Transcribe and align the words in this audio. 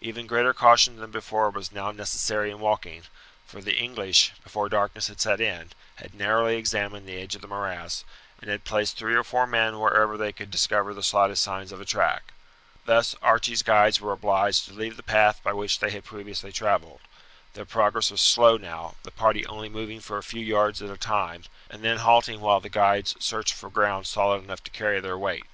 Even 0.00 0.26
greater 0.26 0.52
caution 0.52 0.96
than 0.96 1.12
before 1.12 1.50
was 1.50 1.70
now 1.70 1.92
necessary 1.92 2.50
in 2.50 2.58
walking, 2.58 3.04
for 3.46 3.60
the 3.60 3.76
English, 3.76 4.32
before 4.42 4.68
darkness 4.68 5.06
had 5.06 5.20
set 5.20 5.40
in, 5.40 5.70
had 5.94 6.14
narrowly 6.14 6.56
examined 6.56 7.06
the 7.08 7.16
edge 7.20 7.36
of 7.36 7.42
the 7.42 7.46
morass, 7.46 8.04
and 8.40 8.50
had 8.50 8.64
placed 8.64 8.96
three 8.98 9.14
or 9.14 9.22
four 9.22 9.46
men 9.46 9.78
wherever 9.78 10.16
they 10.16 10.32
could 10.32 10.50
discover 10.50 10.92
the 10.92 11.02
slightest 11.04 11.44
signs 11.44 11.70
of 11.70 11.80
a 11.80 11.84
track. 11.84 12.32
Thus 12.86 13.14
Archie's 13.22 13.62
guides 13.62 14.00
were 14.00 14.10
obliged 14.10 14.64
to 14.66 14.72
leave 14.72 14.96
the 14.96 15.04
path 15.04 15.40
by 15.44 15.52
which 15.52 15.78
they 15.78 15.90
had 15.92 16.02
previously 16.02 16.50
travelled. 16.50 16.98
Their 17.52 17.64
progress 17.64 18.10
was 18.10 18.20
slow 18.20 18.56
now, 18.56 18.96
the 19.04 19.12
party 19.12 19.46
only 19.46 19.68
moving 19.68 20.00
for 20.00 20.18
a 20.18 20.24
few 20.24 20.44
yards 20.44 20.82
at 20.82 20.90
a 20.90 20.96
time, 20.96 21.44
and 21.70 21.84
then 21.84 21.98
halting 21.98 22.40
while 22.40 22.58
the 22.58 22.68
guides 22.68 23.14
searched 23.20 23.54
for 23.54 23.70
ground 23.70 24.08
solid 24.08 24.42
enough 24.42 24.64
to 24.64 24.72
carry 24.72 24.98
their 24.98 25.16
weight. 25.16 25.46